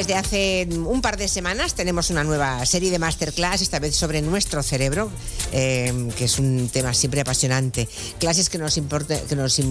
[0.00, 4.22] Desde hace un par de semanas tenemos una nueva serie de masterclass, esta vez sobre
[4.22, 5.10] nuestro cerebro,
[5.52, 7.86] eh, que es un tema siempre apasionante.
[8.18, 8.80] Clases que nos,
[9.28, 9.62] que nos eh,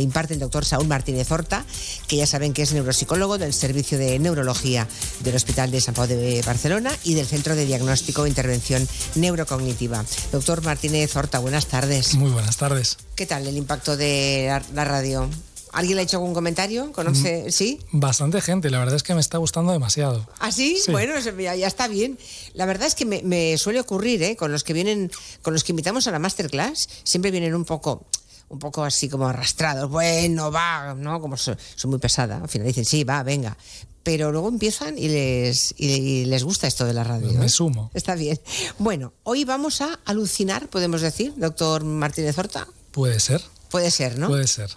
[0.00, 1.64] imparte el doctor Saúl Martínez Horta,
[2.08, 4.88] que ya saben que es neuropsicólogo del Servicio de Neurología
[5.20, 10.04] del Hospital de San Pablo de Barcelona y del Centro de Diagnóstico e Intervención Neurocognitiva.
[10.32, 12.16] Doctor Martínez Horta, buenas tardes.
[12.16, 12.96] Muy buenas tardes.
[13.14, 15.30] ¿Qué tal el impacto de la radio?
[15.72, 16.92] ¿Alguien le ha hecho algún comentario?
[16.92, 17.44] ¿Conoce?
[17.46, 17.80] Mm, ¿Sí?
[17.92, 20.26] Bastante gente, la verdad es que me está gustando demasiado.
[20.38, 20.78] ¿Ah, sí?
[20.90, 22.18] Bueno, ya, está bien.
[22.54, 24.36] La verdad es que me, suele ocurrir, ¿eh?
[24.36, 25.10] Con los que vienen,
[25.42, 28.06] con los que invitamos a la masterclass, siempre vienen un poco
[28.50, 31.20] un poco así como arrastrados, bueno, va, ¿no?
[31.20, 32.40] Como son, muy pesadas.
[32.40, 33.56] Al final dicen, sí, va, venga.
[34.02, 37.30] Pero luego empiezan y les, y, les gusta esto de la radio.
[37.34, 37.48] Me ¿eh?
[37.50, 37.90] sumo.
[37.92, 38.40] Está bien.
[38.78, 42.66] Bueno, hoy vamos a alucinar, podemos decir, doctor Martínez Horta.
[42.90, 43.42] Puede ser.
[43.70, 44.28] Puede ser, ¿no?
[44.28, 44.70] Puede ser.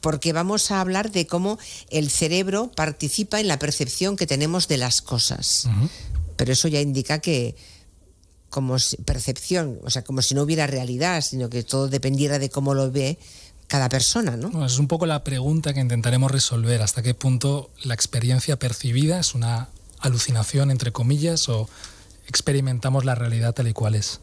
[0.00, 1.58] Porque vamos a hablar de cómo
[1.90, 5.68] el cerebro participa en la percepción que tenemos de las cosas.
[6.36, 7.56] Pero eso ya indica que
[8.50, 12.74] como percepción, o sea, como si no hubiera realidad, sino que todo dependiera de cómo
[12.74, 13.18] lo ve
[13.66, 14.64] cada persona, ¿no?
[14.64, 19.34] es un poco la pregunta que intentaremos resolver, hasta qué punto la experiencia percibida es
[19.34, 21.68] una alucinación, entre comillas, o
[22.28, 24.20] experimentamos la realidad tal y cual es.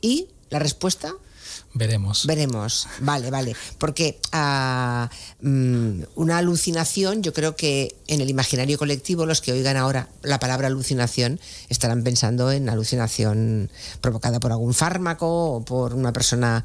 [0.00, 1.12] ¿Y la respuesta?
[1.74, 2.26] Veremos.
[2.26, 3.54] Veremos, vale, vale.
[3.78, 5.08] Porque ah,
[5.40, 10.40] mm, una alucinación, yo creo que en el imaginario colectivo, los que oigan ahora la
[10.40, 16.64] palabra alucinación estarán pensando en alucinación provocada por algún fármaco o por una persona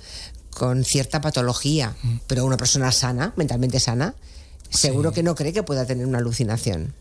[0.49, 2.17] con cierta patología, mm.
[2.27, 4.15] pero una persona sana, mentalmente sana,
[4.69, 6.93] seguro que no cree que pueda tener una alucinación.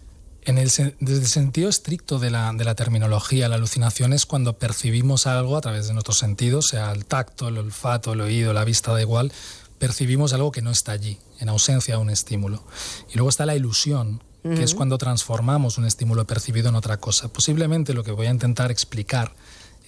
[0.47, 4.59] En el, desde el sentido estricto de la, de la, terminología, la alucinación es cuando
[4.59, 8.65] percibimos algo a través de nuestros sentidos, sea el tacto, el olfato, el oído, la
[8.65, 9.33] vista, da igual,
[9.79, 12.63] percibimos algo que no está allí, en ausencia de un estímulo.
[13.11, 17.29] Y luego está la ilusión, que es cuando transformamos un estímulo percibido en otra cosa.
[17.29, 19.35] Posiblemente lo que voy a intentar explicar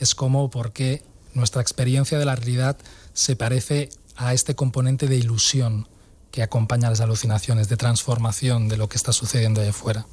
[0.00, 1.02] es cómo o por qué
[1.34, 2.78] nuestra experiencia de la realidad
[3.12, 5.88] se parece a este componente de ilusión
[6.30, 10.06] que acompaña a las alucinaciones, de transformación de lo que está sucediendo ahí afuera.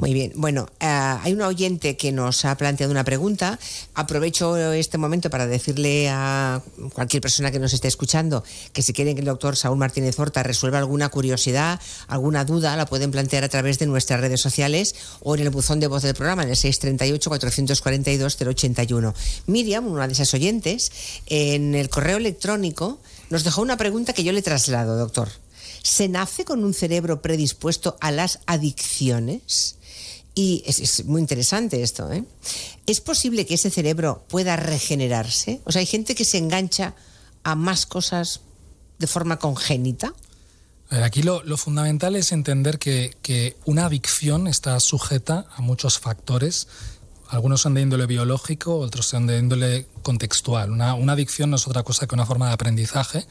[0.00, 0.32] Muy bien.
[0.34, 3.58] Bueno, eh, hay un oyente que nos ha planteado una pregunta.
[3.94, 6.62] Aprovecho este momento para decirle a
[6.94, 10.42] cualquier persona que nos esté escuchando que si quieren que el doctor Saúl Martínez Horta
[10.42, 11.78] resuelva alguna curiosidad,
[12.08, 15.80] alguna duda, la pueden plantear a través de nuestras redes sociales o en el buzón
[15.80, 19.12] de voz del programa en el 638-442-081.
[19.46, 20.92] Miriam, una de esas oyentes,
[21.26, 25.28] en el correo electrónico nos dejó una pregunta que yo le traslado, doctor.
[25.82, 29.76] ¿Se nace con un cerebro predispuesto a las adicciones?
[30.34, 32.10] Y es, muy interesante esto.
[32.12, 32.24] ¿eh?
[32.86, 35.60] ¿Es posible que ese cerebro pueda regenerarse?
[35.64, 36.94] O sea, hay gente que se engancha
[37.42, 38.40] a más cosas
[38.98, 40.14] de forma congénita.
[40.90, 46.68] Aquí lo, fundamental es entender que, una adicción está sujeta a muchos factores.
[47.28, 50.70] Algunos son de índole biológico, otros son de índole contextual.
[50.72, 53.26] Una adicción no es otra cosa que una forma de aprendizaje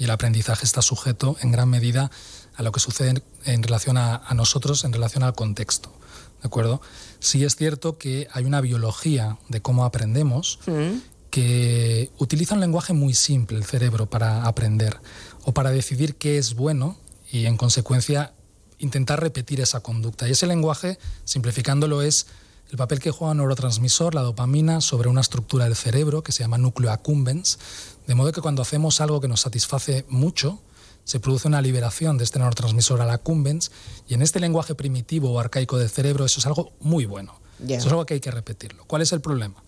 [0.00, 2.10] y el aprendizaje está sujeto en gran medida
[2.56, 5.92] a lo que sucede en relación a, nosotros, en relación al contexto.
[6.40, 6.80] ¿De acuerdo?
[7.18, 10.98] Sí es cierto que hay una biología de cómo aprendemos mm.
[11.28, 14.98] que utiliza un lenguaje muy simple el cerebro para aprender
[15.44, 16.96] o para decidir qué es bueno
[17.30, 18.32] y en consecuencia
[18.78, 20.26] intentar repetir esa conducta.
[20.26, 22.26] Y ese lenguaje, simplificándolo, es
[22.70, 26.44] el papel que juega un neurotransmisor, la dopamina, sobre una estructura del cerebro que se
[26.44, 27.58] llama núcleo accumbens,
[28.06, 30.60] de modo que cuando hacemos algo que nos satisface mucho,
[31.04, 33.72] se produce una liberación de este neurotransmisor a la cumbens
[34.06, 37.40] y en este lenguaje primitivo o arcaico del cerebro eso es algo muy bueno.
[37.60, 38.84] Eso es algo que hay que repetirlo.
[38.86, 39.62] ¿Cuál es el problema?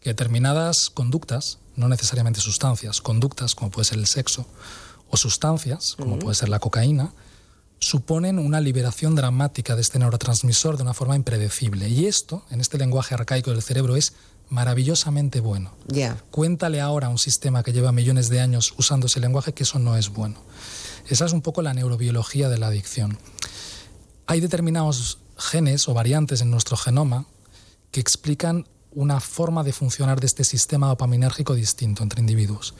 [0.00, 4.46] Que determinadas conductas, no necesariamente sustancias, conductas como puede ser el sexo,
[5.08, 7.12] o sustancias como puede ser la cocaína,
[7.82, 11.88] suponen una liberación dramática de este neurotransmisor de una forma impredecible.
[11.88, 14.12] Y esto, en este lenguaje arcaico del cerebro, es
[14.50, 15.72] maravillosamente bueno.
[16.30, 19.80] Cuéntale ahora a un sistema que lleva millones de años usando ese lenguaje que eso
[19.80, 20.36] no es bueno.
[21.08, 23.18] Esa es un poco la neurobiología de la adicción.
[24.26, 27.26] Hay determinados genes o variantes en nuestro genoma
[27.90, 32.74] que explican una forma de funcionar de este sistema dopaminérgico distinto entre individuos.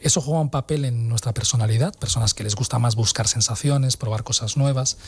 [0.00, 4.22] Eso juega un papel en nuestra personalidad, personas que les gusta más buscar sensaciones, probar
[4.22, 4.98] cosas nuevas,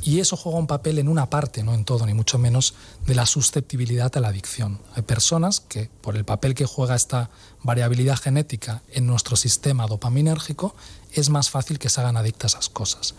[0.00, 2.74] y eso juega un papel en una parte, no en todo, ni mucho menos,
[3.04, 4.80] de la susceptibilidad a la adicción.
[4.94, 7.30] Hay personas que, por el papel que juega esta
[7.64, 10.76] variabilidad genética en nuestro sistema dopaminérgico,
[11.12, 13.14] es más fácil que se hagan adictas a esas cosas.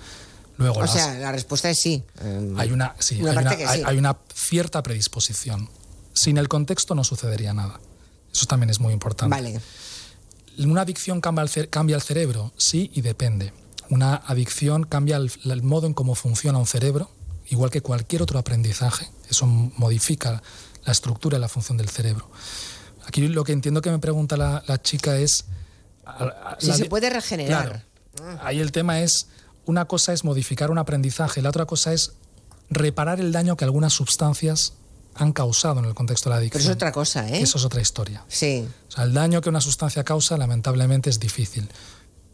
[0.56, 2.04] Luego, o sea, la respuesta es sí.
[2.58, 2.96] Hay una,
[3.86, 5.70] hay una cierta predisposición.
[6.20, 7.80] Sin el contexto no sucedería nada.
[8.30, 9.34] Eso también es muy importante.
[9.34, 9.62] Vale.
[10.58, 12.52] ¿Una adicción cambia el, cambia el cerebro?
[12.58, 13.54] Sí y depende.
[13.90, 17.10] Una adicción cambia el, modo en cómo funciona un cerebro
[17.48, 19.10] igual que cualquier otro aprendizaje.
[19.30, 20.44] Eso modifica
[20.84, 22.30] la estructura y la función del cerebro.
[23.06, 25.46] Aquí lo que entiendo que me pregunta la, chica es...
[26.60, 27.86] Si se puede regenerar.
[28.42, 29.28] ahí el tema es,
[29.66, 32.12] una cosa es modificar un aprendizaje, la otra cosa es
[32.70, 34.74] reparar el daño que algunas sustancias
[35.16, 36.62] han causado en el contexto de la adicción.
[36.62, 37.42] Pero es otra cosa, ¿eh?
[37.42, 38.24] Eso es otra historia.
[38.28, 38.68] Sí.
[38.88, 41.70] O sea, el daño que una sustancia causa, lamentablemente, es difícil.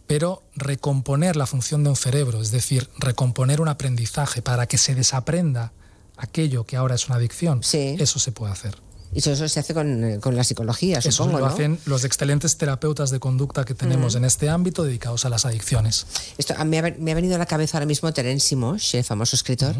[0.07, 4.93] Pero recomponer la función de un cerebro, es decir, recomponer un aprendizaje para que se
[4.93, 5.73] desaprenda
[6.17, 8.75] aquello que ahora es una adicción, eso se puede hacer.
[9.13, 13.11] Y eso se hace con, eh, la psicología, eso supongo, lo hacen los excelentes terapeutas
[13.11, 16.05] de conducta que tenemos en este ámbito dedicados a las adicciones.
[16.37, 19.75] Esto, me, ha, me ha venido a la cabeza ahora mismo Terence el famoso escritor,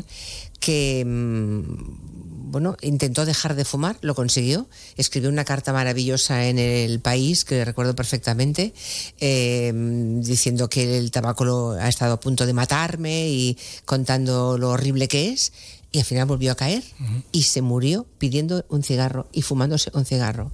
[0.59, 1.63] que mm,
[2.45, 7.65] bueno, intentó dejar de fumar, lo consiguió, escribió una carta maravillosa en el país, que
[7.65, 8.73] recuerdo perfectamente,
[9.19, 14.69] em, diciendo que el tabaco lo, ha estado a punto de matarme y contando lo
[14.69, 15.51] horrible que es
[15.91, 16.83] y al final volvió a caer
[17.31, 20.51] y se murió pidiendo un cigarro y fumándose un cigarro.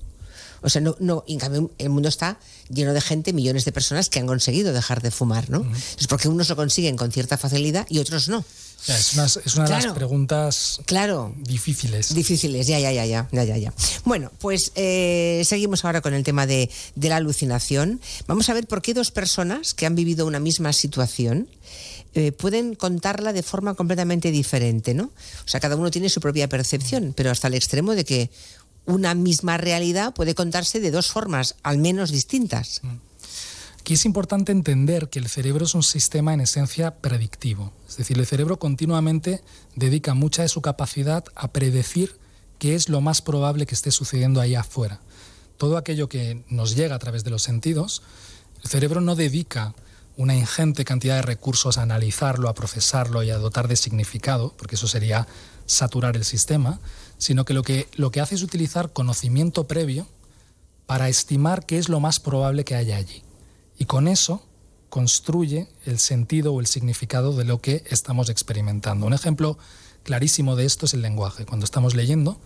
[0.61, 2.39] O sea, no, no, en cambio el mundo está
[2.69, 5.65] lleno de gente, millones de personas que han conseguido dejar de fumar, ¿no?
[5.99, 8.45] Es porque unos lo consiguen con cierta facilidad y otros no.
[8.87, 12.13] Es una, es una de las preguntas claro, difíciles.
[12.13, 13.73] Difíciles, ya, ya, ya, ya, ya, ya.
[14.05, 18.01] Bueno, pues eh, seguimos ahora con el tema de, de la alucinación.
[18.27, 21.47] Vamos a ver por qué dos personas que han vivido una misma situación
[22.13, 25.05] eh, pueden contarla de forma completamente diferente, ¿no?
[25.05, 28.29] O sea, cada uno tiene su propia percepción, pero hasta el extremo de que
[28.85, 32.81] una misma realidad puede contarse de dos formas, al menos distintas.
[32.83, 33.10] Mm.
[33.81, 37.73] Aquí es importante entender que el cerebro es un sistema en esencia predictivo.
[37.89, 39.41] Es decir, el cerebro continuamente
[39.75, 42.15] dedica mucha de su capacidad a predecir
[42.59, 45.01] qué es lo más probable que esté sucediendo ahí afuera.
[45.57, 48.03] Todo aquello que nos llega a través de los sentidos,
[48.63, 49.73] el cerebro no dedica
[50.15, 54.75] una ingente cantidad de recursos a analizarlo, a procesarlo y a dotar de significado, porque
[54.75, 55.27] eso sería
[55.65, 56.79] saturar el sistema,
[57.17, 60.05] sino que lo que, lo que hace es utilizar conocimiento previo
[60.85, 63.23] para estimar qué es lo más probable que haya allí.
[63.81, 64.43] Y con eso
[64.91, 69.07] construye el sentido o el significado de lo que estamos experimentando.
[69.07, 69.57] Un ejemplo
[70.03, 71.47] clarísimo de esto es el lenguaje.
[71.47, 72.39] Cuando estamos leyendo,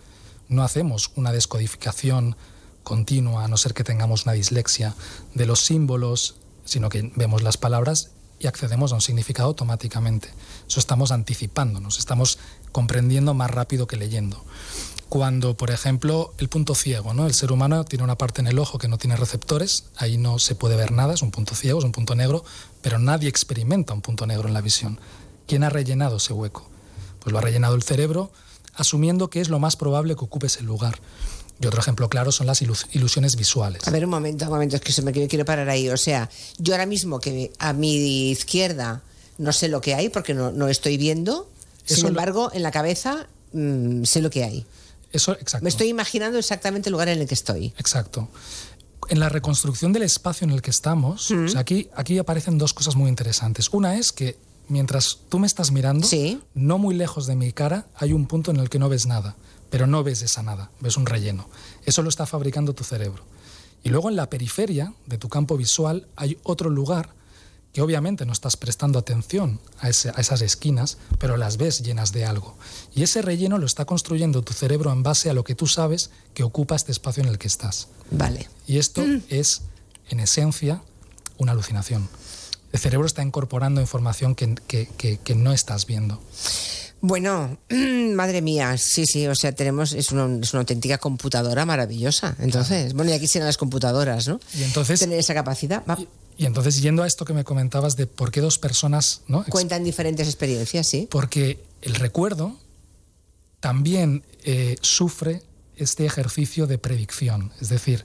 [0.48, 2.36] no hacemos una descodificación
[2.84, 4.94] continua, a no ser que tengamos una dislexia,
[5.34, 10.30] de los símbolos, sino que vemos las palabras y accedemos a un significado automáticamente.
[10.66, 12.38] Eso estamos anticipándonos, estamos
[12.72, 14.42] comprendiendo más rápido que leyendo.
[15.08, 17.26] Cuando, por ejemplo, el punto ciego, ¿no?
[17.26, 20.40] El ser humano tiene una parte en el ojo que no tiene receptores, ahí no
[20.40, 22.44] se puede ver nada, es un punto ciego, es un punto negro,
[22.82, 24.98] pero nadie experimenta un punto negro en la visión.
[25.46, 26.68] ¿Quién ha rellenado ese hueco?
[27.20, 28.32] Pues lo ha rellenado el cerebro,
[28.74, 30.98] asumiendo que es lo más probable que ocupe ese lugar.
[31.60, 33.86] Y otro ejemplo claro son las ilusiones visuales.
[33.86, 35.88] A ver, un momento, un momento, es que se me quiero, parar ahí.
[35.88, 36.28] O sea,
[36.58, 39.02] yo ahora mismo que a mi izquierda
[39.38, 41.48] no sé lo que hay porque no, no estoy viendo,
[41.84, 44.66] sin embargo, en la cabeza mm, sé lo que hay.
[45.16, 45.64] Eso, exacto.
[45.64, 47.74] Me estoy imaginando exactamente el lugar en el que estoy.
[47.78, 48.28] Exacto.
[49.08, 53.08] En la reconstrucción del espacio en el que estamos, aquí, aquí aparecen dos cosas muy
[53.08, 53.68] interesantes.
[53.72, 54.36] Una es que
[54.68, 56.08] mientras tú me estás mirando,
[56.54, 59.36] no muy lejos de mi cara, hay un punto en el que no ves nada
[59.70, 61.48] pero no ves esa nada, ves un relleno.
[61.84, 63.24] Eso lo está fabricando tu cerebro.
[63.82, 67.10] Y luego en la periferia de tu campo visual hay otro lugar
[67.76, 72.56] que obviamente no estás prestando atención a, esas esquinas, pero las ves llenas de algo.
[72.94, 76.08] Y ese relleno lo está construyendo tu cerebro en base a lo que tú sabes
[76.32, 77.88] que ocupa este espacio en el que estás.
[78.10, 78.48] Vale.
[78.66, 79.24] Y esto mm.
[79.28, 79.60] es,
[80.08, 80.80] en esencia,
[81.36, 82.08] una alucinación.
[82.72, 86.18] El cerebro está incorporando información que, que no estás viendo.
[87.02, 87.58] Bueno,
[88.14, 92.36] madre mía, sí, sí, o sea, tenemos, es una, es una auténtica computadora maravillosa.
[92.38, 94.40] Entonces, bueno, y aquí serán las computadoras, ¿no?
[94.54, 94.98] Y entonces.
[94.98, 95.84] Tener esa capacidad.
[96.38, 99.22] Y, entonces, yendo a esto que me comentabas de por qué dos personas.
[99.28, 99.44] ¿no?
[99.44, 101.08] Cuentan diferentes experiencias, sí.
[101.10, 102.56] Porque el recuerdo
[103.60, 105.42] también eh, sufre
[105.76, 107.52] este ejercicio de predicción.
[107.60, 108.04] Es decir,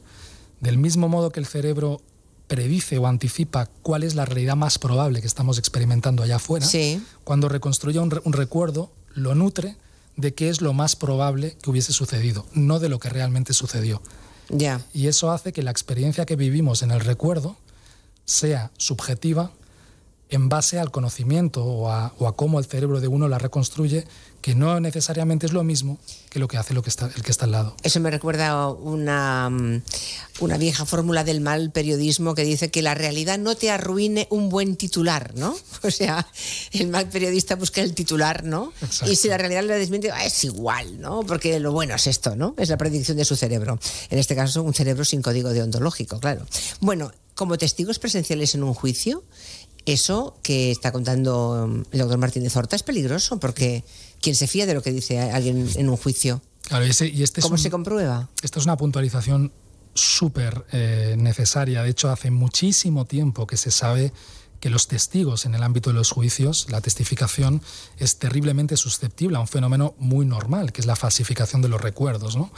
[0.59, 2.01] del mismo modo que el cerebro
[2.47, 6.67] predice o anticipa cuál es la realidad más probable que estamos experimentando allá afuera,
[7.23, 9.77] cuando reconstruye un, recuerdo, lo nutre
[10.17, 14.01] de qué es lo más probable que hubiese sucedido, no de lo que realmente sucedió.
[14.49, 14.85] Ya.
[14.93, 17.55] Y eso hace que la experiencia que vivimos en el recuerdo
[18.31, 19.51] sea subjetiva
[20.31, 24.07] en base al conocimiento o a, cómo el cerebro de uno la reconstruye
[24.41, 27.29] que no necesariamente es lo mismo que lo que hace lo que está, el que
[27.29, 27.75] está al lado.
[27.83, 29.83] Eso me recuerda una, mm,
[30.39, 34.49] una vieja fórmula del mal periodismo que dice que la realidad no te arruine un
[34.49, 35.55] buen titular, ¿no?
[35.83, 36.25] O sea,
[36.71, 38.71] el mal periodista busca el titular, ¿no?
[39.05, 41.21] Y si la realidad le desmiente, ah, es igual, ¿no?
[41.23, 42.55] Porque lo bueno es esto, ¿no?
[42.57, 43.77] Es la predicción de su cerebro.
[44.09, 46.45] En este caso, un cerebro sin código deontológico, claro.
[46.79, 47.11] Bueno,
[47.41, 49.23] como testigos presenciales en un juicio,
[49.87, 53.83] eso que está contando um, el doctor Martínez Horta es peligroso porque
[54.21, 56.43] ¿quién se fía de lo que dice alguien en un juicio?
[56.61, 58.29] Claro, y este ¿Cómo se comprueba?
[58.43, 59.51] Esta es una puntualización
[59.95, 61.81] súper eh, necesaria.
[61.81, 64.13] De hecho, hace muchísimo tiempo que se sabe
[64.61, 67.61] que los testigos en el ámbito de los juicios, la testificación
[67.97, 72.37] es terriblemente susceptible a un fenómeno muy normal, que es la falsificación de los recuerdos.
[72.37, 72.51] ¿no?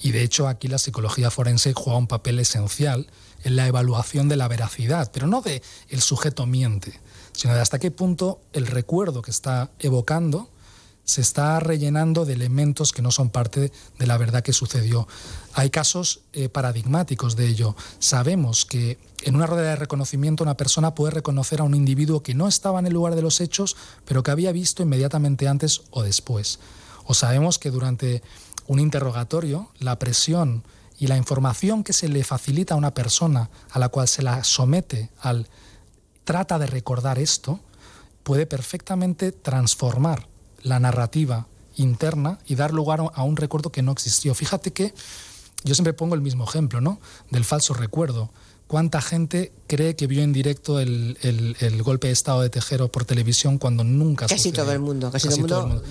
[0.00, 3.08] Y de hecho aquí la psicología forense juega un papel esencial
[3.42, 7.00] en la evaluación de la veracidad, pero no de el sujeto miente,
[7.32, 10.48] sino de hasta qué punto el recuerdo que está evocando
[11.08, 15.08] se está rellenando de elementos que no son parte de la verdad que sucedió.
[15.54, 17.74] Hay casos eh, paradigmáticos de ello.
[17.98, 22.34] Sabemos que en una rueda de reconocimiento una persona puede reconocer a un individuo que
[22.34, 23.74] no estaba en el lugar de los hechos,
[24.04, 26.58] pero que había visto inmediatamente antes o después.
[27.06, 28.22] O sabemos que durante
[28.66, 30.62] un interrogatorio la presión
[30.98, 34.44] y la información que se le facilita a una persona a la cual se la
[34.44, 35.48] somete al
[36.24, 37.60] trata de recordar esto,
[38.24, 40.27] puede perfectamente transformar
[40.62, 41.46] la narrativa
[41.76, 44.34] interna y dar lugar a un recuerdo que no existió.
[44.34, 44.92] Fíjate que
[45.64, 47.00] yo siempre pongo el mismo ejemplo, ¿no?
[47.30, 48.30] Del falso recuerdo.
[48.66, 51.16] ¿Cuánta gente cree que vio en directo el,
[51.82, 55.60] golpe de Estado de Tejero por televisión cuando nunca Casi todo el mundo, casi, todo,
[55.62, 55.82] el mundo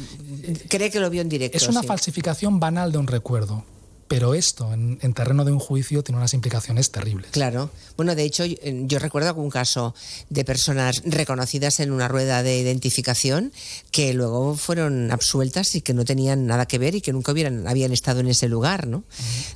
[0.70, 1.58] cree que lo vio en directo.
[1.58, 3.64] Es una falsificación banal de un recuerdo.
[4.08, 7.32] Pero esto, en, terreno de un juicio, tiene unas implicaciones terribles.
[7.32, 7.70] Claro.
[7.98, 9.94] Bueno, de hecho, yo recuerdo algún caso
[10.30, 13.52] de personas reconocidas en una rueda de identificación
[13.92, 17.68] que luego fueron absueltas y que no tenían nada que ver y que nunca hubieran,
[17.68, 19.04] habían estado en ese lugar, ¿no?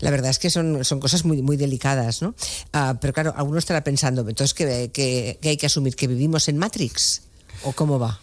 [0.01, 2.35] La verdad es que son, son cosas muy, muy delicadas, ¿no?
[2.73, 6.57] Ah, pero claro, alguno estará pensando, entonces, ¿que, que, hay que asumir que vivimos en
[6.57, 7.21] Matrix?
[7.63, 8.19] ¿O cómo va?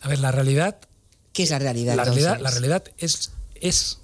[0.00, 0.76] A ver, la realidad...
[1.32, 1.96] ¿Qué es la realidad?
[1.96, 3.32] La, realidad, la realidad es...
[3.60, 3.98] es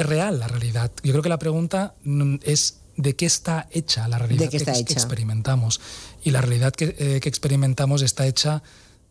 [0.00, 0.90] es real la realidad.
[1.02, 5.80] Yo creo que la pregunta mm, es de qué está hecha la realidad que, experimentamos.
[6.22, 8.62] Y la realidad eh, que, experimentamos está hecha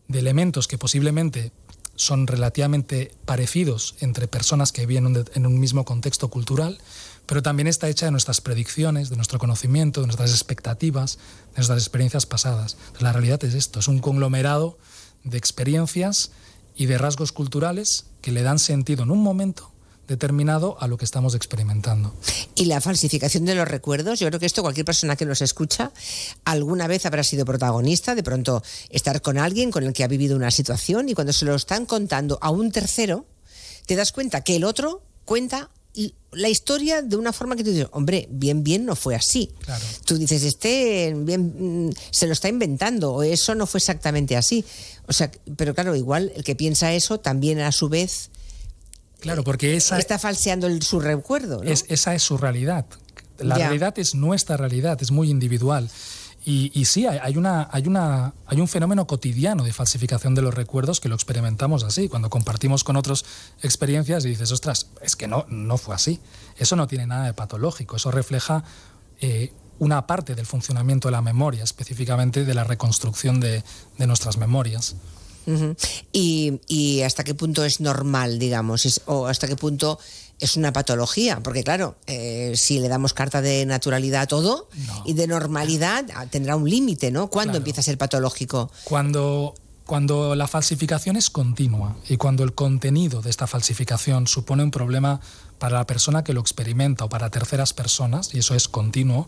[0.08, 1.52] de elementos que posiblemente
[1.96, 6.78] son relativamente parecidos entre personas que viven en un mismo contexto cultural,
[7.26, 11.18] pero también está hecha de nuestras predicciones, de nuestro conocimiento, de nuestras expectativas,
[11.50, 12.76] de nuestras experiencias pasadas.
[13.00, 14.78] La realidad es esto, es un conglomerado
[15.24, 16.30] de experiencias
[16.74, 19.70] y de rasgos culturales que le dan sentido en un momento
[20.10, 22.12] determinado a lo que estamos experimentando.
[22.56, 25.92] Y la falsificación de los recuerdos, yo creo que esto cualquier persona que nos escucha
[26.44, 30.34] alguna vez habrá sido protagonista, de pronto estar con alguien con el que ha vivido
[30.34, 33.24] una situación y cuando se lo están contando a un tercero,
[33.86, 35.70] te das cuenta que el otro cuenta
[36.32, 39.52] la historia de una forma que tú dices, hombre, bien, bien no fue así.
[40.04, 44.64] Tú dices, este bien mm, se lo está inventando o eso no fue exactamente así.
[45.06, 48.30] O sea, pero claro, igual el que piensa eso también a su vez
[49.20, 49.98] Claro, porque esa...
[49.98, 51.62] Está falseando su recuerdo.
[51.62, 52.86] Es, esa es su realidad.
[53.38, 55.88] La realidad es nuestra realidad, es muy individual.
[56.44, 60.54] Y, y, sí, hay, una, hay, una, hay un fenómeno cotidiano de falsificación de los
[60.54, 62.08] recuerdos que lo experimentamos así.
[62.08, 63.26] Cuando compartimos con otros
[63.62, 66.20] experiencias y dices, ostras, es que no, no fue así.
[66.56, 67.96] Eso no tiene nada de patológico.
[67.96, 68.64] Eso refleja
[69.20, 73.62] eh, una parte del funcionamiento de la memoria, específicamente de la reconstrucción de,
[73.98, 74.96] de nuestras memorias
[76.12, 79.98] y, hasta qué punto es normal, digamos, o hasta qué punto
[80.38, 84.68] es una patología, porque claro, eh, si le damos carta de naturalidad a todo
[85.04, 87.28] y de normalidad, tendrá un límite, ¿no?
[87.28, 88.70] ¿Cuándo empieza a ser patológico?
[88.84, 89.54] Cuando
[89.90, 95.20] cuando la falsificación es continua y cuando el contenido de esta falsificación supone un problema
[95.58, 99.26] para la persona que lo experimenta o para terceras personas, y eso es continuo,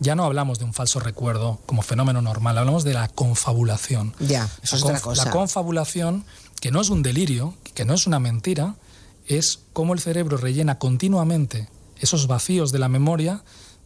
[0.00, 4.12] ya no hablamos de un falso recuerdo como fenómeno normal, hablamos de la confabulación.
[4.20, 5.24] Ya, eso es otra cosa.
[5.24, 6.26] La confabulación,
[6.60, 8.74] que no es un delirio, que no es una mentira,
[9.26, 13.44] es cómo el cerebro rellena continuamente esos vacíos de la memoria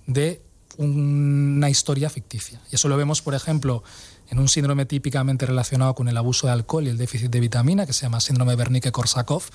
[0.08, 0.42] de
[0.76, 2.60] una historia ficticia.
[2.72, 3.84] Y eso lo vemos, por ejemplo,
[4.28, 7.86] en un síndrome típicamente relacionado con el abuso de alcohol y el déficit de vitamina,
[7.86, 9.50] que se llama síndrome Wernicke-Korsakoff,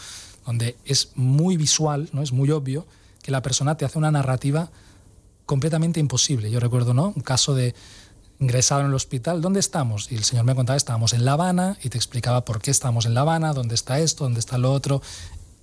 [0.46, 2.22] donde es muy visual, ¿no?
[2.22, 2.86] es muy obvio
[3.22, 4.72] que la persona te hace una narrativa
[5.46, 6.50] completamente imposible.
[6.50, 7.14] Yo recuerdo ¿no?
[7.16, 7.76] un caso de
[8.40, 10.12] ingresado en el hospital, ¿dónde estamos?
[10.12, 13.06] Y el señor me contaba, estábamos en La Habana y te explicaba por qué estamos
[13.06, 15.02] en La Habana, dónde está esto, dónde está lo otro.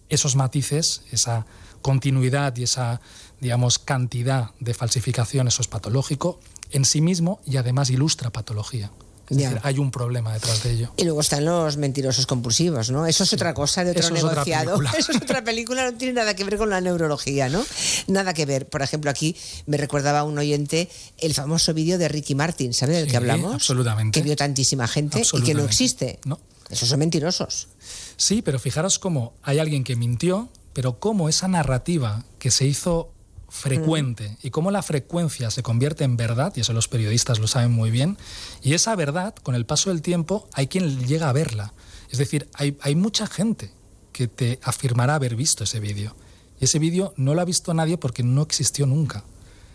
[0.08, 1.44] Esos matices, esa
[1.82, 3.00] continuidad y esa,
[3.40, 6.38] digamos, cantidad de falsificación, eso es patológico
[6.70, 8.90] en sí mismo y además ilustra patología.
[9.30, 10.92] Es decir, hay un problema detrás de ello.
[10.96, 13.06] Y luego están los mentirosos compulsivos, ¿no?
[13.06, 14.82] Eso es otra cosa de otro Eso negociado.
[14.82, 17.62] Es Eso es otra película, no tiene nada que ver con la neurología, ¿no?
[18.06, 18.66] Nada que ver.
[18.66, 23.10] Por ejemplo, aquí me recordaba un oyente el famoso vídeo de Ricky Martin, ¿sabe del
[23.10, 23.52] que hablamos?
[23.52, 24.18] Absolutamente.
[24.18, 26.20] Que vio tantísima gente y que no existe.
[26.24, 26.40] No.
[26.70, 27.68] Esos son mentirosos.
[28.16, 33.10] Sí, pero fijaros cómo hay alguien que mintió, pero cómo esa narrativa que se hizo
[33.48, 37.72] frecuente y cómo la frecuencia se convierte en verdad, y eso los periodistas lo saben
[37.72, 38.18] muy bien,
[38.62, 41.72] y esa verdad, con el paso del tiempo, hay quien llega a verla.
[42.10, 43.72] Es decir, hay, hay mucha gente
[44.12, 46.16] que te afirmará haber visto ese vídeo.
[46.60, 49.24] Y ese vídeo no lo ha visto nadie porque no existió nunca.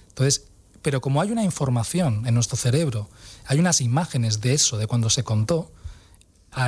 [0.10, 0.46] Entonces,
[0.82, 3.10] pero como hay una información en nuestro cerebro,
[3.46, 5.72] hay unas imágenes de eso, de cuando se contó,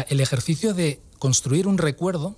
[0.07, 2.35] el ejercicio de construir un recuerdo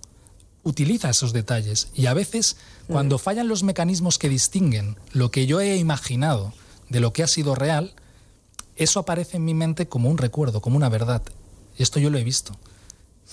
[0.68, 1.88] utiliza esos detalles.
[1.96, 2.58] Y a veces,
[2.88, 3.20] cuando mm.
[3.20, 6.54] fallan los mecanismos que distinguen lo que yo he imaginado
[6.90, 7.94] de lo que ha sido real,
[8.76, 11.22] eso aparece en mi mente como un recuerdo, como una verdad.
[11.78, 12.56] Y esto yo lo he visto.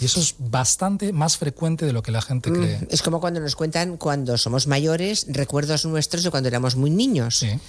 [0.00, 2.88] Y eso es bastante más frecuente de lo que la gente mm, cree.
[2.90, 7.38] Es como cuando nos cuentan cuando somos mayores recuerdos nuestros de cuando éramos muy niños.
[7.38, 7.60] Sí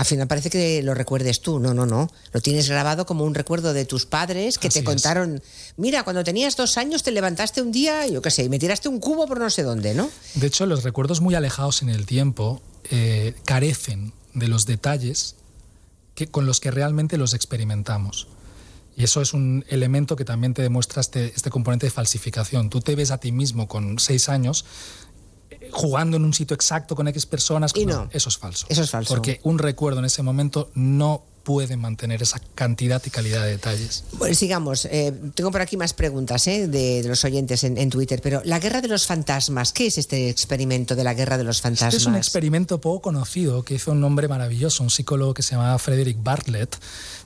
[0.00, 1.60] al final parece que lo recuerdes tú.
[1.60, 2.10] No, no, no.
[2.32, 5.42] Lo tienes grabado como un recuerdo de tus padres que te contaron.
[5.76, 8.88] Mira, cuando tenías dos años te levantaste un día, yo qué sé, y me tiraste
[8.88, 10.08] un cubo por no sé dónde, ¿no?
[10.36, 15.36] De hecho, los recuerdos muy alejados en el tiempo eh, carecen de los detalles
[16.14, 18.26] que, con los que realmente los experimentamos.
[18.96, 22.70] Y eso es un elemento que también te demuestra este, este componente de falsificación.
[22.70, 24.64] Tú te ves a ti mismo con seis años
[25.72, 27.72] jugando en un sitio exacto con X personas.
[27.74, 28.66] Y no, eso es falso.
[28.68, 29.14] Eso es falso.
[29.14, 34.04] Porque un recuerdo en ese momento no puede mantener esa cantidad y calidad de detalles.
[34.12, 34.84] Bueno, sigamos.
[34.84, 38.80] Eh, tengo por aquí más preguntas eh, de, los oyentes en, Twitter, pero la guerra
[38.80, 41.94] de los fantasmas, ¿qué es este experimento de la guerra de los fantasmas?
[41.94, 45.52] Este es un experimento poco conocido que hizo un hombre maravilloso, un psicólogo que se
[45.52, 46.76] llamaba Frederick Bartlett.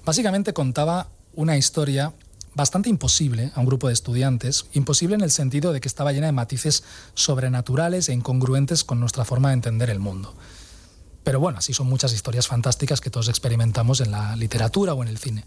[0.04, 2.12] Básicamente contaba una historia
[2.54, 6.26] bastante imposible a un grupo de estudiantes, imposible en el sentido de que estaba llena
[6.26, 6.84] de matices
[7.14, 10.34] sobrenaturales e incongruentes con nuestra forma de entender el mundo.
[11.24, 15.08] Pero bueno, así son muchas historias fantásticas que todos experimentamos en la literatura o en
[15.08, 15.44] el cine.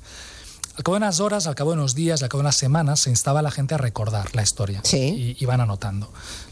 [0.76, 3.00] Al cabo de unas horas, al cabo de unos días, al cabo de unas semanas,
[3.00, 6.12] se instaba a la gente a recordar la historia y, y van anotando.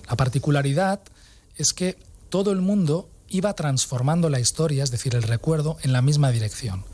[0.10, 1.00] La particularidad
[1.58, 1.98] es que
[2.30, 6.86] todo el mundo iba transformando la historia, es decir, el recuerdo, en la misma dirección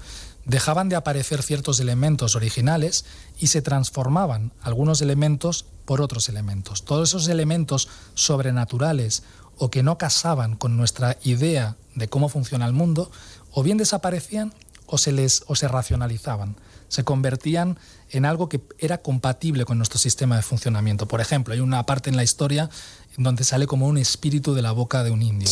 [0.46, 3.06] dejaban de aparecer ciertos elementos originales
[3.40, 6.86] y se transformaban algunos elementos por otros elementos.
[6.86, 9.24] Todos esos elementos sobrenaturales
[9.58, 13.12] o que no casaban con nuestra idea de cómo funciona el mundo,
[13.52, 14.54] o bien desaparecían
[14.88, 16.56] o se les o se racionalizaban,
[16.88, 17.78] se convertían
[18.10, 21.08] en algo que era compatible con nuestro sistema de funcionamiento.
[21.08, 22.70] Por ejemplo, hay una parte en la historia
[23.18, 25.48] donde sale como un espíritu de la boca de un indio.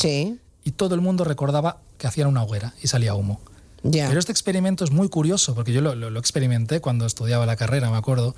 [0.63, 3.39] Y todo el mundo recordaba que hacían una hoguera y salía humo.
[3.81, 7.97] Pero este experimento es muy curioso, porque yo lo, experimenté cuando estudiaba la carrera, me
[7.97, 8.35] acuerdo,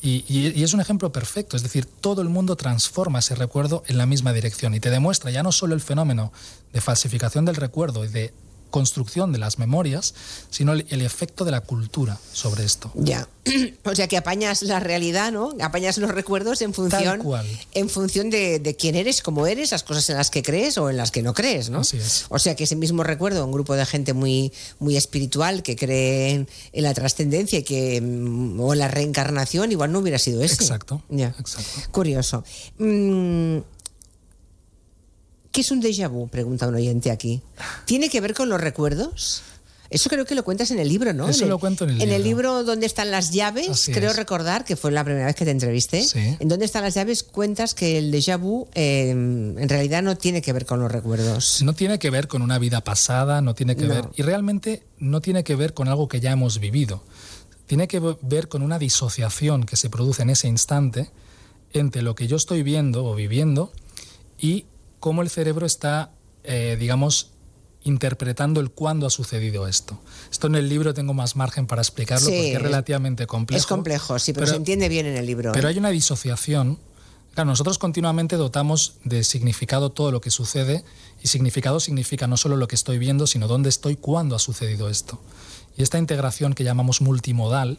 [0.00, 1.56] y, es un ejemplo perfecto.
[1.56, 5.30] Es decir, todo el mundo transforma ese recuerdo en la misma dirección y te demuestra
[5.30, 6.32] ya no solo el fenómeno
[6.72, 8.32] de falsificación del recuerdo y de
[8.74, 10.14] construcción de las memorias,
[10.50, 12.90] sino el, efecto de la cultura sobre esto.
[12.96, 13.28] Ya.
[13.84, 15.54] O sea que apañas la realidad, ¿no?
[15.60, 17.22] Apañas los recuerdos en función,
[17.72, 20.96] En función de, quién eres, cómo eres, las cosas en las que crees o en
[20.96, 21.80] las que no crees, ¿no?
[21.80, 22.24] Así es.
[22.30, 26.32] O sea que ese mismo recuerdo, un grupo de gente muy, muy espiritual que cree
[26.32, 30.54] en, la trascendencia que mm, o en la reencarnación, igual no hubiera sido ese.
[30.54, 31.00] Exacto.
[31.10, 31.32] Ya.
[31.38, 31.92] Exacto.
[31.92, 32.42] Curioso.
[32.78, 33.58] Mm,
[35.54, 36.26] ¿Qué es un déjà vu?
[36.26, 37.40] Pregunta un oyente aquí.
[37.84, 39.42] ¿Tiene que ver con los recuerdos?
[39.88, 41.28] Eso creo que lo cuentas en el libro, ¿no?
[41.28, 42.10] Eso lo cuento en el libro.
[42.10, 45.44] En el libro donde están las llaves, creo recordar que fue la primera vez que
[45.44, 46.02] te entrevisté.
[46.02, 46.36] Sí.
[46.40, 50.42] En donde están las llaves cuentas que el déjà vu eh, en realidad no tiene
[50.42, 51.62] que ver con los recuerdos.
[51.62, 54.08] No tiene que ver con una vida pasada, no tiene que ver.
[54.16, 57.04] Y realmente no tiene que ver con algo que ya hemos vivido.
[57.66, 61.12] Tiene que ver con una disociación que se produce en ese instante
[61.72, 63.70] entre lo que yo estoy viendo o viviendo
[64.36, 64.64] y
[65.04, 66.12] cómo el cerebro está,
[66.44, 67.32] eh, digamos,
[67.82, 70.00] interpretando el cuándo ha sucedido esto.
[70.32, 73.58] Esto en el libro tengo más margen para explicarlo porque es relativamente complejo.
[73.58, 75.52] Es complejo, sí, pero, se entiende bien en el libro.
[75.52, 75.72] Pero ¿eh?
[75.72, 76.78] hay una disociación.
[77.34, 80.86] Claro, nosotros continuamente dotamos de significado todo lo que sucede
[81.22, 84.88] y significado significa no solo lo que estoy viendo, sino dónde estoy, cuándo ha sucedido
[84.88, 85.20] esto.
[85.76, 87.78] Y esta integración que llamamos multimodal,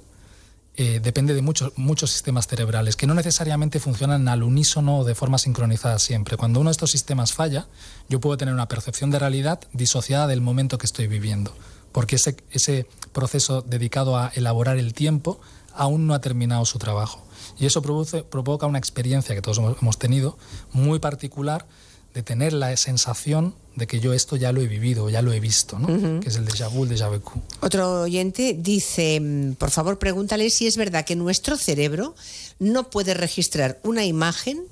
[0.78, 5.16] eh, depende de muchos, muchos sistemas cerebrales, que no necesariamente funcionan al unísono o de
[5.16, 6.36] forma sincronizada siempre.
[6.36, 7.68] Cuando uno de estos sistemas falla,
[8.10, 11.56] yo puedo tener una percepción de realidad disociada del momento que estoy viviendo,
[11.92, 15.40] porque ese, ese proceso dedicado a elaborar el tiempo
[15.74, 17.26] aún no ha terminado su trabajo.
[17.58, 20.38] Y eso produce, provoca una experiencia que todos hemos tenido
[20.74, 21.68] muy particular
[22.16, 25.42] de tener la sensación de que yo esto ya lo he vivido, ya lo he
[25.42, 26.22] visto, ¿no?
[26.22, 27.22] que es el déjà vu, el déjà vu.
[27.60, 32.16] Otro oyente dice, mm, por favor pregúntale si es verdad que nuestro cerebro
[32.58, 34.64] no puede registrar una imagen,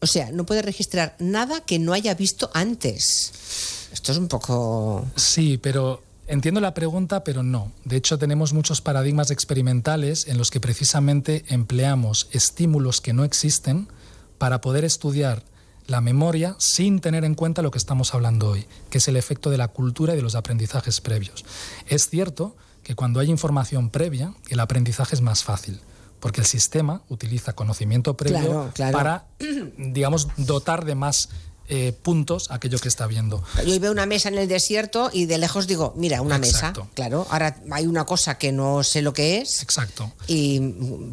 [0.00, 3.32] o sea, no puede registrar nada que no haya visto antes.
[3.92, 5.06] Esto es un poco...
[5.14, 7.70] Sí, pero entiendo la pregunta, pero no.
[7.84, 13.86] De hecho, tenemos muchos paradigmas experimentales en los que precisamente empleamos estímulos que no existen
[14.38, 15.44] para poder estudiar
[15.86, 19.50] la memoria sin tener en cuenta lo que estamos hablando hoy, que es el efecto
[19.50, 21.44] de la cultura y de los aprendizajes previos.
[21.86, 25.80] Es cierto que cuando hay información previa, el aprendizaje es más fácil
[26.22, 29.26] porque el sistema utiliza conocimiento previo para,
[29.76, 31.30] digamos, dotar de más
[31.68, 33.42] eh, puntos aquello que está viendo.
[33.66, 36.72] Yo veo una mesa en el desierto y de lejos digo, mira, una mesa.
[36.94, 39.64] Claro, ahora hay una cosa que no sé lo que es.
[39.64, 40.12] Exacto.
[40.28, 40.60] Y,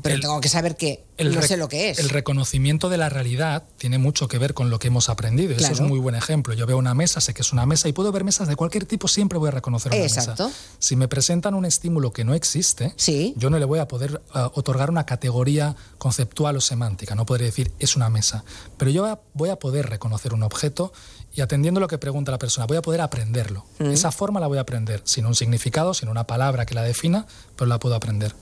[0.03, 1.99] pero tengo que saber que no sé lo que es.
[1.99, 5.55] El reconocimiento de la realidad tiene mucho que ver con lo que hemos aprendido.
[5.55, 6.53] Eso es un muy buen ejemplo.
[6.53, 8.85] Yo veo una mesa, sé que es una mesa y puedo ver mesas de cualquier
[8.85, 10.47] tipo, siempre voy a reconocer una Exacto.
[10.47, 10.59] mesa.
[10.79, 13.33] Si me presentan un estímulo que no existe, sí.
[13.37, 17.15] yo no le voy a poder eh, otorgar una categoría conceptual o semántica.
[17.15, 18.43] No podré decir es una mesa.
[18.77, 20.91] Pero yo voy a poder reconocer un objeto
[21.33, 23.65] y atendiendo lo que pregunta la persona, voy a poder aprenderlo.
[23.79, 23.91] Mm.
[23.91, 27.27] Esa forma la voy a aprender, sin un significado, sin una palabra que la defina,
[27.55, 28.33] pero la puedo aprender.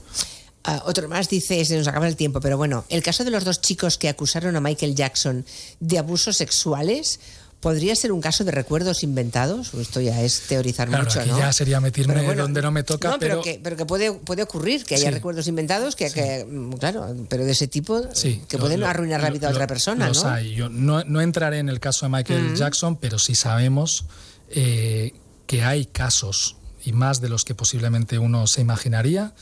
[0.70, 3.46] Ah, otro más dice, se nos acaba el tiempo, pero bueno, el caso de los
[3.46, 5.46] dos chicos que acusaron a Michael Jackson
[5.80, 7.20] de abusos sexuales,
[7.60, 9.74] ¿Podría ser un caso de recuerdos inventados?
[9.74, 13.10] Esto ya es teorizar mucho, aquí ya sería meterme donde no me toca.
[13.10, 17.16] No, pero, que, pero que puede, puede ocurrir, que haya recuerdos inventados, que, mm, claro,
[17.28, 18.04] pero de ese tipo
[18.48, 20.30] que pueden arruinar la vida a otra persona, ¿no?
[20.30, 20.54] Hay.
[20.54, 24.06] Yo no, no, entraré en el caso de Michael Jackson, pero sí sabemos
[24.52, 25.14] eh,
[25.48, 29.34] que hay casos, y más de los que posiblemente uno se imaginaría,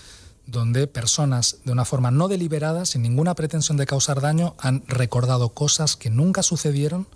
[0.47, 5.49] donde personas de una forma no deliberada, sin ninguna pretensión de causar daño, han recordado
[5.49, 7.07] cosas que nunca sucedieron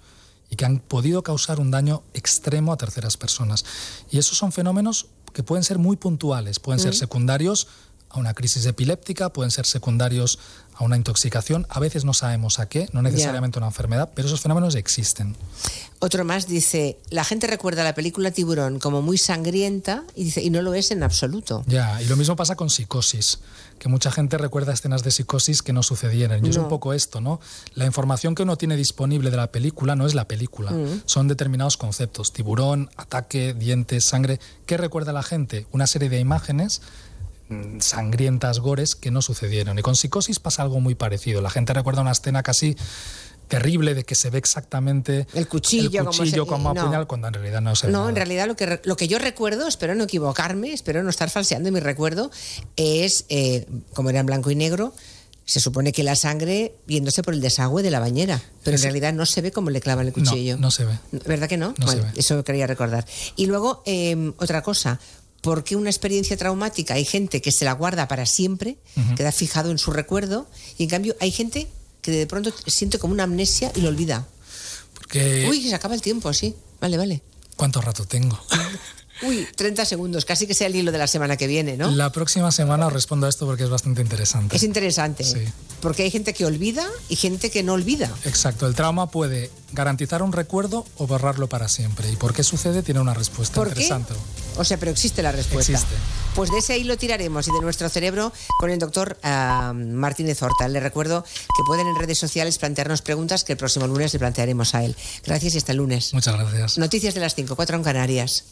[0.50, 3.66] y que han podido causar un daño extremo a terceras personas.
[4.10, 7.68] Y esos son fenómenos que pueden ser muy puntuales, pueden ser secundarios
[8.10, 10.40] a una crisis epiléptica, pueden ser secundarios
[10.80, 14.40] a una intoxicación, a veces no sabemos a qué, no necesariamente una enfermedad, pero esos
[14.40, 15.36] fenómenos existen.
[16.00, 20.50] Otro más dice, la gente recuerda la película Tiburón como muy sangrienta y dice y
[20.50, 21.66] no lo es en absoluto.
[21.68, 23.40] Ya, y lo mismo pasa con psicosis,
[23.78, 26.46] que mucha gente recuerda escenas de psicosis que no sucedieron.
[26.46, 27.42] Y es un poco esto, ¿no?
[27.76, 31.02] La información que uno tiene disponible de la película no es la película, mm.
[31.06, 34.40] son determinados conceptos, tiburón, ataque, dientes, sangre.
[34.66, 35.68] ¿Qué recuerda la gente?
[35.74, 36.82] Una serie de imágenes
[37.80, 39.80] sangrientas gores que no sucedieron.
[39.80, 41.42] Y con psicosis pasa algo muy parecido.
[41.42, 42.76] La gente recuerda una escena casi
[43.48, 46.06] terrible de que se ve exactamente el cuchillo,
[46.46, 49.08] como, apuñal cuando en realidad no se ve No, en realidad lo que, lo que
[49.08, 52.30] yo recuerdo, espero no equivocarme, espero no estar falseando mi recuerdo,
[52.76, 54.94] es, eh, como era en blanco y negro,
[55.50, 59.14] se supone que la sangre viéndose por el desagüe de la bañera, pero en realidad
[59.14, 60.58] no se ve cómo le clavan el cuchillo.
[60.58, 60.94] No, se ve.
[61.26, 61.74] ¿Verdad que no?
[61.84, 63.04] bueno, eso quería recordar.
[63.36, 65.00] Y luego, em, otra cosa,
[65.42, 68.78] ¿por qué una experiencia traumática hay gente que se la guarda para siempre,
[69.16, 71.68] queda fijado en su recuerdo, y en cambio hay gente
[72.02, 74.28] que de pronto siente como una amnesia y lo olvida.
[74.94, 75.48] Porque...
[75.50, 76.56] Uy, se acaba el tiempo, sí.
[76.80, 77.22] Vale, vale.
[77.56, 78.40] ¿Cuánto rato tengo?
[79.22, 81.92] Uy, 30 segundos, casi que sea el hilo de la semana que viene, ¿no?
[81.92, 84.56] La próxima semana os respondo a esto porque es bastante interesante.
[84.56, 85.24] Es interesante.
[85.24, 85.46] Sí.
[85.82, 88.12] Porque hay gente que olvida y gente que no olvida.
[88.26, 92.12] Exacto, el trauma puede garantizar un recuerdo o borrarlo para siempre.
[92.12, 92.84] ¿Y por qué sucede?
[92.84, 94.14] Tiene una respuesta ¿Por interesante.
[94.14, 94.60] Qué?
[94.60, 95.74] O sea, pero existe la respuesta.
[95.74, 95.96] Existe.
[96.36, 100.68] Pues de ese hilo tiraremos y de nuestro cerebro con el doctor uh, Martínez Horta.
[100.68, 104.76] Le recuerdo que pueden en redes sociales plantearnos preguntas que el próximo lunes le plantearemos
[104.76, 104.96] a él.
[105.26, 106.14] Gracias y hasta el lunes.
[106.14, 106.78] Muchas gracias.
[106.78, 108.44] Noticias de las 5, 4 en Canarias.